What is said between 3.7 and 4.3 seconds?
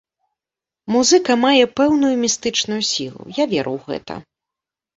ў гэта.